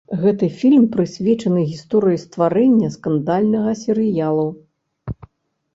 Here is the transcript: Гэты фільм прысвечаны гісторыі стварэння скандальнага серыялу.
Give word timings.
Гэты 0.21 0.45
фільм 0.61 0.87
прысвечаны 0.95 1.65
гісторыі 1.73 2.21
стварэння 2.23 2.89
скандальнага 2.97 3.79
серыялу. 3.85 4.47